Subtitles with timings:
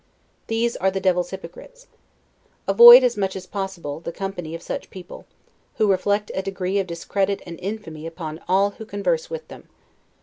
[0.47, 1.85] These are the devil's hypocrites.
[2.67, 5.27] Avoid, as much as possible, the company of such people;
[5.75, 9.69] who reflect a degree of discredit and infamy upon all who converse with them.